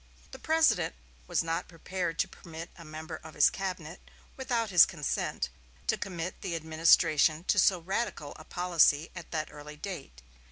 [0.31, 0.95] The President
[1.27, 4.01] was not prepared to permit a member of his cabinet,
[4.35, 5.49] without his consent,
[5.85, 10.23] to commit the administration to so radical a policy at that early date.